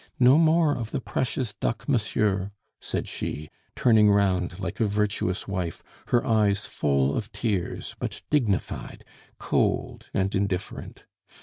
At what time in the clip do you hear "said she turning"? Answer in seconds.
2.79-4.09